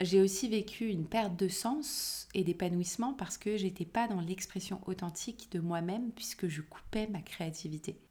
J'ai 0.01 0.21
aussi 0.21 0.49
vécu 0.49 0.87
une 0.87 1.07
perte 1.07 1.37
de 1.37 1.47
sens 1.47 2.27
et 2.33 2.43
d'épanouissement 2.43 3.13
parce 3.13 3.37
que 3.37 3.55
j'étais 3.57 3.85
pas 3.85 4.07
dans 4.07 4.19
l'expression 4.19 4.81
authentique 4.85 5.49
de 5.51 5.59
moi-même 5.59 6.11
puisque 6.11 6.47
je 6.47 6.61
coupais 6.61 7.07
ma 7.07 7.21
créativité. 7.21 8.01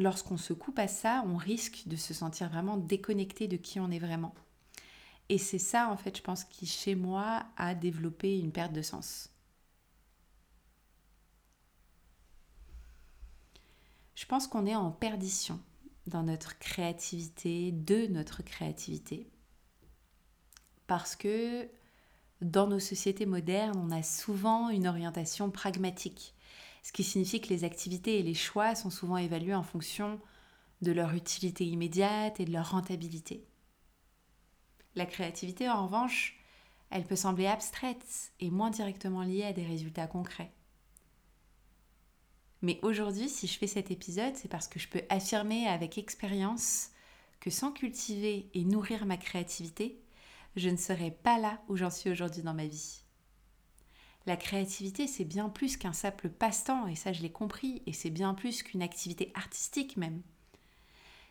Lorsqu'on 0.00 0.38
se 0.38 0.54
coupe 0.54 0.78
à 0.78 0.88
ça, 0.88 1.22
on 1.26 1.36
risque 1.36 1.82
de 1.84 1.94
se 1.94 2.14
sentir 2.14 2.48
vraiment 2.48 2.78
déconnecté 2.78 3.48
de 3.48 3.58
qui 3.58 3.80
on 3.80 3.90
est 3.90 3.98
vraiment. 3.98 4.34
Et 5.28 5.36
c'est 5.36 5.58
ça, 5.58 5.90
en 5.90 5.96
fait, 5.98 6.16
je 6.16 6.22
pense, 6.22 6.42
qui, 6.44 6.64
chez 6.64 6.94
moi, 6.94 7.44
a 7.58 7.74
développé 7.74 8.38
une 8.38 8.50
perte 8.50 8.72
de 8.72 8.80
sens. 8.80 9.28
Je 14.14 14.24
pense 14.24 14.46
qu'on 14.46 14.64
est 14.64 14.74
en 14.74 14.90
perdition 14.90 15.60
dans 16.06 16.22
notre 16.22 16.58
créativité, 16.58 17.70
de 17.70 18.06
notre 18.06 18.42
créativité, 18.42 19.28
parce 20.86 21.14
que 21.14 21.68
dans 22.40 22.66
nos 22.66 22.80
sociétés 22.80 23.26
modernes, 23.26 23.78
on 23.78 23.90
a 23.90 24.02
souvent 24.02 24.70
une 24.70 24.86
orientation 24.86 25.50
pragmatique, 25.50 26.34
ce 26.82 26.92
qui 26.92 27.04
signifie 27.04 27.40
que 27.40 27.48
les 27.48 27.64
activités 27.64 28.18
et 28.18 28.22
les 28.22 28.34
choix 28.34 28.74
sont 28.74 28.90
souvent 28.90 29.16
évalués 29.16 29.54
en 29.54 29.62
fonction 29.62 30.20
de 30.82 30.92
leur 30.92 31.12
utilité 31.12 31.66
immédiate 31.66 32.40
et 32.40 32.44
de 32.44 32.52
leur 32.52 32.70
rentabilité. 32.70 33.46
La 34.94 35.06
créativité, 35.06 35.68
en 35.68 35.86
revanche, 35.86 36.38
elle 36.90 37.06
peut 37.06 37.16
sembler 37.16 37.46
abstraite 37.46 38.32
et 38.40 38.50
moins 38.50 38.70
directement 38.70 39.22
liée 39.22 39.44
à 39.44 39.52
des 39.52 39.64
résultats 39.64 40.06
concrets. 40.06 40.52
Mais 42.62 42.78
aujourd'hui, 42.82 43.28
si 43.28 43.46
je 43.46 43.58
fais 43.58 43.66
cet 43.66 43.90
épisode, 43.90 44.36
c'est 44.36 44.48
parce 44.48 44.68
que 44.68 44.78
je 44.78 44.88
peux 44.88 45.02
affirmer 45.08 45.66
avec 45.66 45.96
expérience 45.96 46.90
que 47.38 47.50
sans 47.50 47.72
cultiver 47.72 48.50
et 48.52 48.64
nourrir 48.64 49.06
ma 49.06 49.16
créativité, 49.16 50.02
je 50.56 50.68
ne 50.68 50.76
serais 50.76 51.10
pas 51.10 51.38
là 51.38 51.62
où 51.68 51.76
j'en 51.76 51.90
suis 51.90 52.10
aujourd'hui 52.10 52.42
dans 52.42 52.52
ma 52.52 52.66
vie. 52.66 52.99
La 54.26 54.36
créativité, 54.36 55.06
c'est 55.06 55.24
bien 55.24 55.48
plus 55.48 55.76
qu'un 55.76 55.92
simple 55.92 56.28
passe-temps, 56.28 56.86
et 56.86 56.94
ça 56.94 57.12
je 57.12 57.22
l'ai 57.22 57.32
compris, 57.32 57.82
et 57.86 57.92
c'est 57.92 58.10
bien 58.10 58.34
plus 58.34 58.62
qu'une 58.62 58.82
activité 58.82 59.32
artistique 59.34 59.96
même. 59.96 60.22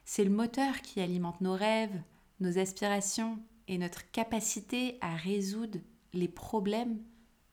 C'est 0.06 0.24
le 0.24 0.32
moteur 0.32 0.82
qui 0.82 1.02
alimente 1.02 1.42
nos 1.42 1.54
rêves, 1.54 2.02
nos 2.40 2.58
aspirations 2.58 3.40
et 3.68 3.78
notre 3.78 4.10
capacité 4.12 4.98
à 5.02 5.16
résoudre 5.16 5.80
les 6.14 6.28
problèmes 6.28 7.00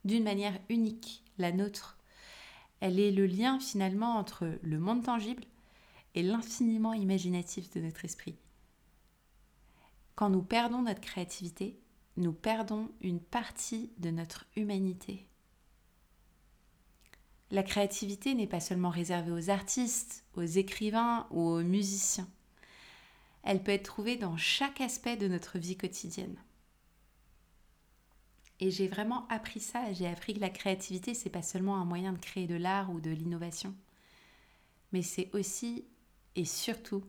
d'une 0.05 0.25
manière 0.25 0.59
unique, 0.71 1.23
la 1.37 1.53
nôtre. 1.53 1.99
Elle 2.81 2.99
est 2.99 3.13
le 3.13 3.27
lien 3.27 3.61
finalement 3.61 4.17
entre 4.17 4.59
le 4.63 4.79
monde 4.79 5.05
tangible 5.05 5.45
et 6.15 6.23
l'infiniment 6.23 6.95
imaginatif 6.95 7.71
de 7.73 7.81
notre 7.81 8.05
esprit. 8.05 8.37
Quand 10.15 10.31
nous 10.31 10.43
perdons 10.43 10.83
notre 10.83 11.03
créativité, 11.03 11.79
nous 12.17 12.33
perdons 12.33 12.91
une 13.01 13.21
partie 13.21 13.91
de 13.99 14.11
notre 14.11 14.47
humanité. 14.57 15.27
La 17.51 17.63
créativité 17.63 18.35
n'est 18.35 18.47
pas 18.47 18.61
seulement 18.61 18.91
réservée 18.91 19.31
aux 19.31 19.51
artistes, 19.51 20.25
aux 20.35 20.43
écrivains 20.43 21.27
ou 21.31 21.43
aux 21.43 21.63
musiciens. 21.63 22.29
Elle 23.43 23.63
peut 23.63 23.73
être 23.73 23.85
trouvée 23.85 24.17
dans 24.17 24.37
chaque 24.37 24.81
aspect 24.81 25.17
de 25.17 25.29
notre 25.29 25.59
vie 25.59 25.77
quotidienne. 25.77 26.37
Et 28.59 28.71
j'ai 28.71 28.89
vraiment 28.89 29.29
appris 29.29 29.61
ça, 29.61 29.93
j'ai 29.93 30.09
appris 30.09 30.35
que 30.35 30.41
la 30.41 30.51
créativité, 30.51 31.15
c'est 31.15 31.31
pas 31.31 31.43
seulement 31.43 31.77
un 31.77 31.85
moyen 31.85 32.13
de 32.13 32.19
créer 32.19 32.47
de 32.47 32.57
l'art 32.57 32.91
ou 32.91 33.01
de 33.01 33.11
l'innovation, 33.11 33.75
mais 34.93 35.03
c'est 35.03 35.31
aussi 35.35 35.85
et 36.35 36.47
surtout 36.47 37.05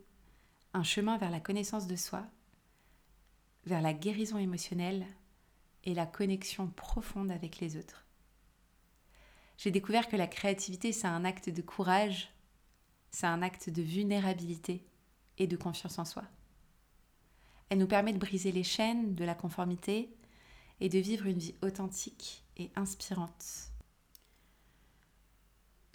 un 0.73 0.83
chemin 0.83 1.17
vers 1.17 1.31
la 1.31 1.39
connaissance 1.39 1.87
de 1.87 1.95
soi 1.95 2.27
vers 3.67 3.81
la 3.81 3.93
guérison 3.93 4.37
émotionnelle 4.37 5.05
et 5.83 5.93
la 5.93 6.05
connexion 6.05 6.67
profonde 6.67 7.31
avec 7.31 7.59
les 7.59 7.77
autres. 7.77 8.05
J'ai 9.57 9.71
découvert 9.71 10.07
que 10.07 10.15
la 10.15 10.27
créativité, 10.27 10.91
c'est 10.91 11.07
un 11.07 11.25
acte 11.25 11.49
de 11.49 11.61
courage, 11.61 12.31
c'est 13.11 13.27
un 13.27 13.41
acte 13.41 13.69
de 13.69 13.81
vulnérabilité 13.81 14.85
et 15.37 15.47
de 15.47 15.57
confiance 15.57 15.99
en 15.99 16.05
soi. 16.05 16.23
Elle 17.69 17.79
nous 17.79 17.87
permet 17.87 18.13
de 18.13 18.19
briser 18.19 18.51
les 18.51 18.63
chaînes 18.63 19.15
de 19.15 19.25
la 19.25 19.35
conformité 19.35 20.15
et 20.79 20.89
de 20.89 20.99
vivre 20.99 21.25
une 21.25 21.39
vie 21.39 21.55
authentique 21.61 22.43
et 22.55 22.71
inspirante. 22.75 23.71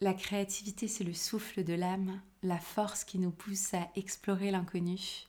La 0.00 0.14
créativité, 0.14 0.88
c'est 0.88 1.04
le 1.04 1.14
souffle 1.14 1.64
de 1.64 1.74
l'âme, 1.74 2.20
la 2.42 2.58
force 2.58 3.04
qui 3.04 3.18
nous 3.18 3.30
pousse 3.30 3.72
à 3.72 3.88
explorer 3.94 4.50
l'inconnu, 4.50 5.26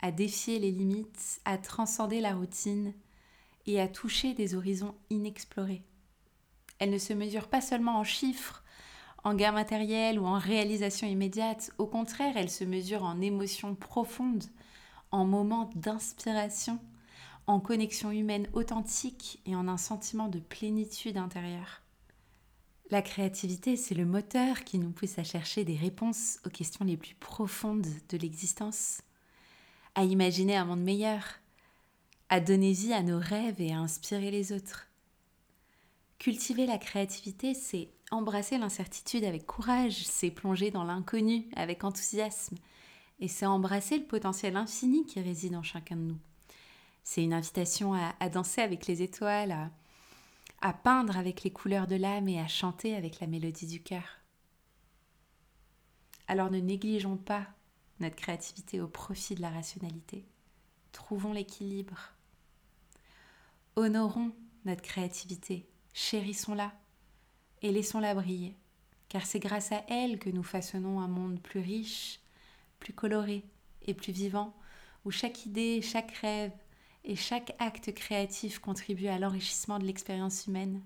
à 0.00 0.10
défier 0.10 0.58
les 0.58 0.70
limites, 0.70 1.40
à 1.44 1.58
transcender 1.58 2.20
la 2.20 2.34
routine 2.34 2.94
et 3.66 3.80
à 3.80 3.88
toucher 3.88 4.34
des 4.34 4.54
horizons 4.54 4.94
inexplorés. 5.10 5.82
Elle 6.78 6.90
ne 6.90 6.98
se 6.98 7.12
mesure 7.12 7.48
pas 7.48 7.60
seulement 7.60 7.98
en 7.98 8.04
chiffres, 8.04 8.64
en 9.24 9.34
gains 9.34 9.52
matériels 9.52 10.18
ou 10.18 10.26
en 10.26 10.38
réalisation 10.38 11.08
immédiate, 11.08 11.72
au 11.78 11.86
contraire, 11.86 12.36
elle 12.36 12.50
se 12.50 12.64
mesure 12.64 13.02
en 13.02 13.20
émotions 13.20 13.74
profondes, 13.74 14.44
en 15.10 15.24
moments 15.24 15.70
d'inspiration, 15.74 16.78
en 17.46 17.60
connexion 17.60 18.10
humaine 18.10 18.46
authentique 18.52 19.40
et 19.44 19.56
en 19.56 19.68
un 19.68 19.76
sentiment 19.76 20.28
de 20.28 20.38
plénitude 20.38 21.16
intérieure. 21.16 21.82
La 22.90 23.02
créativité, 23.02 23.76
c'est 23.76 23.94
le 23.94 24.06
moteur 24.06 24.64
qui 24.64 24.78
nous 24.78 24.90
pousse 24.90 25.18
à 25.18 25.24
chercher 25.24 25.64
des 25.64 25.76
réponses 25.76 26.38
aux 26.46 26.50
questions 26.50 26.84
les 26.84 26.96
plus 26.96 27.14
profondes 27.14 27.86
de 28.08 28.16
l'existence 28.16 29.02
à 29.98 30.04
imaginer 30.04 30.54
un 30.54 30.64
monde 30.64 30.84
meilleur, 30.84 31.24
à 32.28 32.38
donner 32.38 32.70
vie 32.70 32.92
à 32.92 33.02
nos 33.02 33.18
rêves 33.18 33.60
et 33.60 33.72
à 33.72 33.80
inspirer 33.80 34.30
les 34.30 34.52
autres. 34.52 34.86
Cultiver 36.20 36.66
la 36.66 36.78
créativité, 36.78 37.52
c'est 37.52 37.88
embrasser 38.12 38.58
l'incertitude 38.58 39.24
avec 39.24 39.44
courage, 39.44 40.06
c'est 40.06 40.30
plonger 40.30 40.70
dans 40.70 40.84
l'inconnu 40.84 41.48
avec 41.56 41.82
enthousiasme, 41.82 42.54
et 43.18 43.26
c'est 43.26 43.44
embrasser 43.44 43.98
le 43.98 44.04
potentiel 44.04 44.56
infini 44.56 45.04
qui 45.04 45.20
réside 45.20 45.56
en 45.56 45.64
chacun 45.64 45.96
de 45.96 46.02
nous. 46.02 46.18
C'est 47.02 47.24
une 47.24 47.34
invitation 47.34 47.92
à, 47.92 48.28
danser 48.28 48.60
avec 48.60 48.86
les 48.86 49.02
étoiles, 49.02 49.68
à, 50.60 50.72
peindre 50.74 51.18
avec 51.18 51.42
les 51.42 51.50
couleurs 51.50 51.88
de 51.88 51.96
l'âme 51.96 52.28
et 52.28 52.38
à 52.38 52.46
chanter 52.46 52.94
avec 52.94 53.18
la 53.18 53.26
mélodie 53.26 53.66
du 53.66 53.82
cœur. 53.82 54.20
Alors 56.28 56.52
ne 56.52 56.60
négligeons 56.60 57.16
pas 57.16 57.48
notre 58.00 58.16
créativité 58.16 58.80
au 58.80 58.88
profit 58.88 59.34
de 59.34 59.42
la 59.42 59.50
rationalité. 59.50 60.24
Trouvons 60.92 61.32
l'équilibre. 61.32 62.12
Honorons 63.76 64.32
notre 64.64 64.82
créativité, 64.82 65.68
chérissons-la 65.94 66.72
et 67.62 67.72
laissons-la 67.72 68.14
briller, 68.14 68.56
car 69.08 69.24
c'est 69.24 69.38
grâce 69.38 69.72
à 69.72 69.84
elle 69.88 70.18
que 70.18 70.30
nous 70.30 70.42
façonnons 70.42 71.00
un 71.00 71.08
monde 71.08 71.40
plus 71.40 71.60
riche, 71.60 72.20
plus 72.78 72.92
coloré 72.92 73.44
et 73.82 73.94
plus 73.94 74.12
vivant, 74.12 74.54
où 75.04 75.10
chaque 75.10 75.46
idée, 75.46 75.80
chaque 75.82 76.12
rêve 76.12 76.52
et 77.04 77.16
chaque 77.16 77.54
acte 77.58 77.94
créatif 77.94 78.58
contribue 78.58 79.06
à 79.06 79.18
l'enrichissement 79.18 79.78
de 79.78 79.84
l'expérience 79.84 80.46
humaine. 80.46 80.82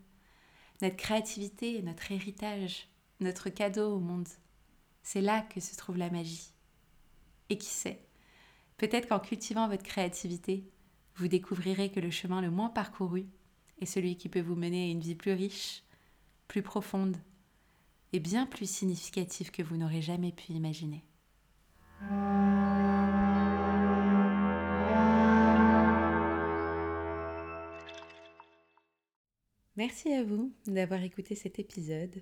Notre 0.80 0.96
créativité 0.96 1.78
est 1.78 1.82
notre 1.82 2.12
héritage, 2.12 2.88
notre 3.20 3.50
cadeau 3.50 3.96
au 3.96 4.00
monde. 4.00 4.28
C'est 5.02 5.20
là 5.20 5.42
que 5.42 5.60
se 5.60 5.76
trouve 5.76 5.96
la 5.96 6.10
magie. 6.10 6.52
Et 7.52 7.58
qui 7.58 7.68
sait, 7.68 8.00
peut-être 8.78 9.10
qu'en 9.10 9.20
cultivant 9.20 9.68
votre 9.68 9.82
créativité, 9.82 10.64
vous 11.16 11.28
découvrirez 11.28 11.90
que 11.90 12.00
le 12.00 12.10
chemin 12.10 12.40
le 12.40 12.50
moins 12.50 12.70
parcouru 12.70 13.26
est 13.78 13.84
celui 13.84 14.16
qui 14.16 14.30
peut 14.30 14.40
vous 14.40 14.54
mener 14.54 14.84
à 14.84 14.90
une 14.90 15.00
vie 15.00 15.14
plus 15.14 15.32
riche, 15.32 15.82
plus 16.48 16.62
profonde 16.62 17.18
et 18.14 18.20
bien 18.20 18.46
plus 18.46 18.70
significative 18.70 19.50
que 19.50 19.62
vous 19.62 19.76
n'aurez 19.76 20.00
jamais 20.00 20.32
pu 20.32 20.52
imaginer. 20.52 21.04
Merci 29.76 30.10
à 30.14 30.24
vous 30.24 30.54
d'avoir 30.66 31.02
écouté 31.02 31.34
cet 31.34 31.58
épisode. 31.58 32.18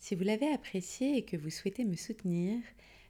Si 0.00 0.16
vous 0.16 0.24
l'avez 0.24 0.52
apprécié 0.52 1.16
et 1.16 1.24
que 1.24 1.36
vous 1.36 1.50
souhaitez 1.50 1.84
me 1.84 1.94
soutenir, 1.94 2.60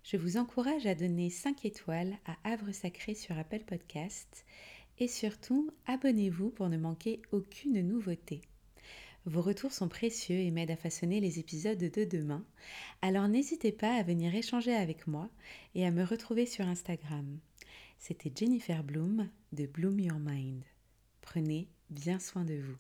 je 0.05 0.19
vous 0.19 0.37
encourage 0.37 0.85
à 0.87 0.95
donner 0.95 1.31
5 1.31 1.65
étoiles 1.65 2.19
à 2.27 2.37
Havre 2.45 2.73
Sacré 2.73 3.15
sur 3.15 3.39
Apple 3.39 3.65
Podcast 3.67 4.45
et 4.99 5.09
surtout 5.09 5.71
abonnez-vous 5.87 6.51
pour 6.51 6.69
ne 6.69 6.77
manquer 6.77 7.23
aucune 7.33 7.81
nouveauté. 7.81 8.43
Vos 9.25 9.41
retours 9.41 9.73
sont 9.73 9.89
précieux 9.89 10.37
et 10.37 10.51
m'aident 10.51 10.73
à 10.73 10.77
façonner 10.77 11.21
les 11.21 11.39
épisodes 11.39 11.79
de 11.79 12.05
demain, 12.05 12.45
alors 13.01 13.29
n'hésitez 13.29 13.73
pas 13.73 13.95
à 13.95 14.03
venir 14.03 14.35
échanger 14.35 14.75
avec 14.75 15.07
moi 15.07 15.31
et 15.75 15.87
à 15.87 15.91
me 15.91 16.05
retrouver 16.05 16.45
sur 16.45 16.69
Instagram. 16.69 17.39
C'était 17.99 18.33
Jennifer 18.35 18.85
Bloom 18.85 19.31
de 19.53 19.65
Bloom 19.65 19.99
Your 19.99 20.19
Mind. 20.19 20.63
Prenez 21.23 21.69
bien 21.89 22.19
soin 22.19 22.45
de 22.45 22.57
vous. 22.57 22.77